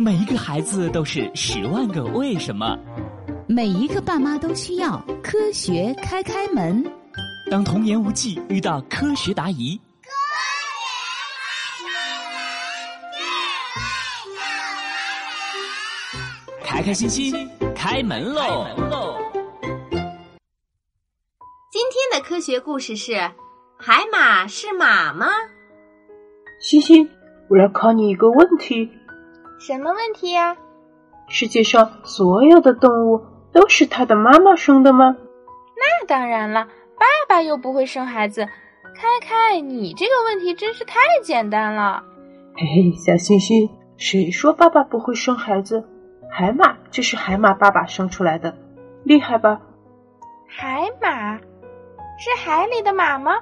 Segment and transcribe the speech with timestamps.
[0.00, 2.78] 每一个孩子都是十万个为什么，
[3.48, 6.84] 每一个爸妈都需要科学开开门。
[7.50, 10.10] 当童言无忌遇到科学答疑，科
[16.62, 18.68] 学开开心心开门喽！
[21.72, 23.14] 今天的科学故事是：
[23.76, 25.26] 海马是马吗？
[26.60, 27.10] 星星，
[27.48, 28.92] 我来考你一个问题。
[29.58, 30.56] 什么问题呀？
[31.28, 33.20] 世界上所有的动物
[33.52, 35.16] 都是它的妈妈生的吗？
[35.76, 36.64] 那当然了，
[36.96, 38.46] 爸爸又不会生孩子。
[38.94, 42.02] 开开，你这个问题真是太简单了。
[42.56, 45.84] 嘿嘿，小星星，谁说爸爸不会生孩子？
[46.30, 48.54] 海马就是海马爸爸生出来的，
[49.04, 49.60] 厉害吧？
[50.48, 53.32] 海马是海里的马吗？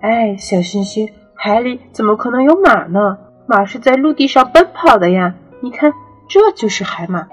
[0.00, 3.18] 哎，小星星，海里怎么可能有马呢？
[3.48, 5.90] 马是在陆地上奔跑的呀，你看，
[6.28, 7.26] 这就是海马。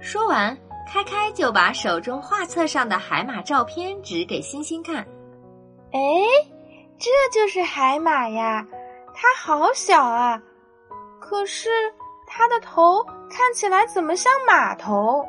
[0.00, 0.58] 说完，
[0.92, 4.96] 开开就把手中画册上的海马照片指给星星看。
[5.92, 6.00] 哎，
[6.98, 8.66] 这就是海马呀，
[9.14, 10.42] 它好小啊，
[11.20, 11.70] 可是
[12.26, 15.24] 它的头看起来怎么像马头？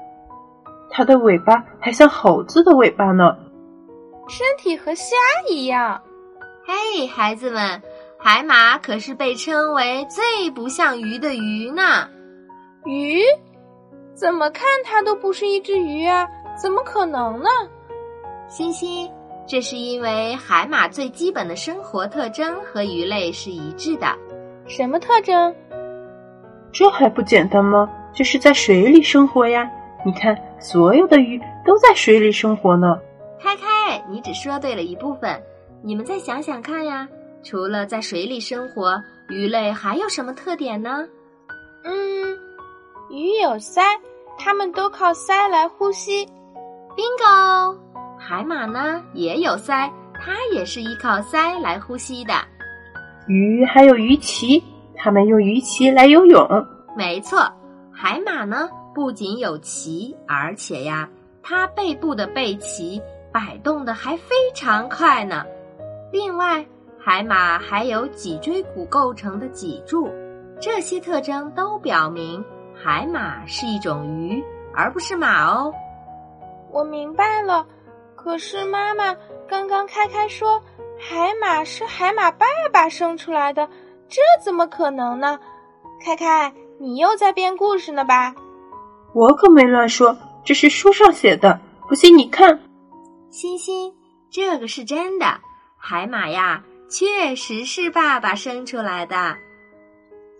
[0.89, 3.37] 它的尾巴还像猴子的尾巴呢。
[4.27, 5.15] 身体和虾
[5.47, 6.01] 一样。
[6.65, 7.79] 嘿，孩子们。
[8.19, 12.09] 海马可是被称为最不像鱼的鱼呢。
[12.85, 13.21] 鱼？
[14.13, 16.27] 怎么看它都不是一只鱼啊？
[16.61, 17.49] 怎么可能呢？
[18.49, 19.09] 欣欣，
[19.45, 24.07] 这是因为海马最基本的生活特征和鱼类是一致的。
[24.65, 25.55] 什么特征？
[26.71, 27.87] 这还不简单吗？
[28.13, 29.69] 就是在水里生活呀！
[30.03, 32.99] 你看，所有的鱼都在水里生活呢。
[33.39, 35.39] 开开，你只说对了一部分，
[35.83, 37.07] 你们再想想看呀。
[37.49, 41.07] 除了在水里生活，鱼类还有什么特点呢？
[41.85, 42.37] 嗯，
[43.09, 43.81] 鱼有鳃，
[44.37, 46.25] 它们都靠鳃来呼吸。
[46.97, 47.77] bingo，
[48.19, 52.33] 海马呢也有鳃，它也是依靠鳃来呼吸的。
[53.29, 54.61] 鱼还有鱼鳍，
[54.97, 56.45] 它们用鱼鳍来游泳。
[56.97, 57.49] 没错，
[57.93, 61.07] 海马呢不仅有鳍，而且呀，
[61.41, 63.01] 它背部的背鳍
[63.31, 65.45] 摆动的还非常快呢。
[66.11, 66.65] 另外。
[66.99, 70.09] 海马还有脊椎骨构成的脊柱，
[70.59, 72.43] 这些特征都表明
[72.73, 74.43] 海马是一种鱼，
[74.73, 75.73] 而不是马哦。
[76.71, 77.65] 我明白了，
[78.15, 79.15] 可是妈妈
[79.47, 80.61] 刚刚开开说
[80.99, 83.67] 海马是海马爸爸生出来的，
[84.09, 85.39] 这怎么可能呢？
[86.03, 88.35] 开开，你又在编故事呢吧？
[89.13, 92.59] 我可没乱说，这是书上写的，不信你看。
[93.29, 93.95] 欣欣，
[94.29, 95.39] 这个是真的，
[95.77, 96.63] 海马呀。
[96.89, 99.15] 确实是爸爸生出来的。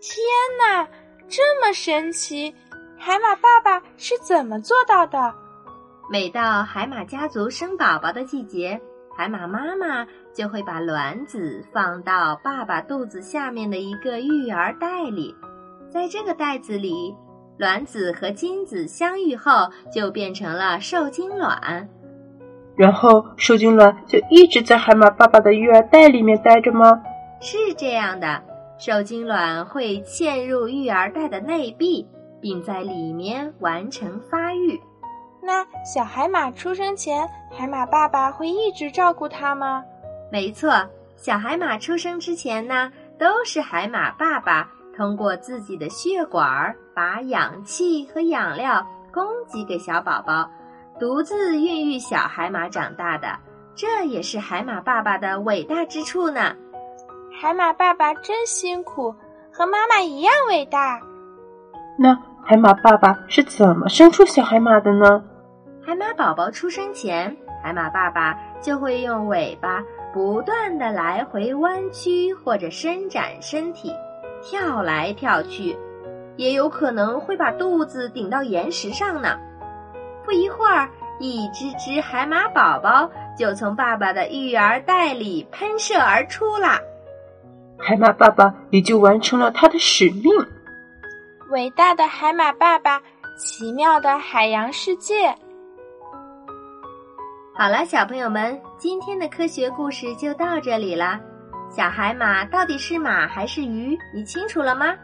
[0.00, 0.24] 天
[0.58, 0.88] 哪，
[1.28, 2.54] 这么神奇！
[2.96, 5.34] 海马爸爸是怎么做到的？
[6.10, 8.80] 每到海马家族生宝宝的季节，
[9.16, 15.34] 海马妈妈就会把卵子放到爸爸肚子下面的一个育儿袋里。
[15.90, 17.14] 在这个袋子里，
[17.58, 21.88] 卵子和精子相遇后，就变成了受精卵。
[22.78, 27.02] 然后受精卵就一直在海马爸爸的育儿袋里面待着吗？
[27.40, 28.40] 是这样的，
[28.78, 32.08] 受精卵会嵌入育儿袋的内壁，
[32.40, 34.80] 并在里面完成发育。
[35.42, 39.82] 那小海马出生前，海马爸爸会一直照顾它吗？
[40.30, 40.72] 没错，
[41.16, 50.48] 小海马出生之前呢，都是海马爸爸通过自己的血管把氧气和养料供给给小宝宝。
[50.98, 53.28] 独自孕育小海马长大的，
[53.76, 56.56] 这也是海马爸爸的伟大之处呢。
[57.40, 59.14] 海马爸爸真辛苦，
[59.52, 61.00] 和妈妈一样伟大。
[61.96, 65.22] 那海马爸爸是怎么生出小海马的呢？
[65.80, 69.80] 海马宝宝出生前，海马爸爸就会用尾巴
[70.12, 73.94] 不断的来回弯曲或者伸展身体，
[74.42, 75.78] 跳来跳去，
[76.34, 79.38] 也有可能会把肚子顶到岩石上呢。
[80.28, 80.86] 不一会儿，
[81.18, 86.78] 一只只海马宝宝就从爸爸的育儿袋里喷射而出了，
[87.78, 90.24] 海马爸爸也就完成了他的使命。
[91.48, 93.00] 伟大的海马爸爸，
[93.38, 95.34] 奇妙的海洋世界。
[97.54, 101.18] 好了，小朋友们，今天的科学故事就到这里了。
[101.74, 103.98] 小海马到底是马还是鱼？
[104.14, 104.94] 你清楚了吗？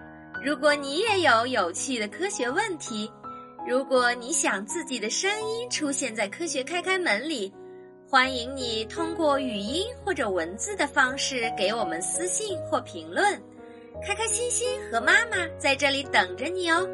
[0.45, 3.11] 如果你也有有趣的科学问题。
[3.67, 7.51] 如果你想自己的声音出现在《科学开开门》里，
[8.07, 13.43] 欢迎你通过语音或者文字的方式给我们私信或评论。
[14.07, 16.87] 开开心心和妈妈在这里等着你哦。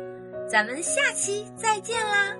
[0.49, 2.37] 咱们下期再见啦！